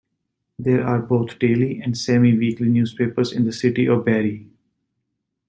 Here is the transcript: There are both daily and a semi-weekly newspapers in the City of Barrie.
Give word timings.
There 0.57 0.83
are 0.83 0.97
both 0.97 1.37
daily 1.37 1.79
and 1.79 1.93
a 1.93 1.95
semi-weekly 1.95 2.67
newspapers 2.69 3.31
in 3.31 3.45
the 3.45 3.53
City 3.53 3.87
of 3.87 4.03
Barrie. 4.03 4.49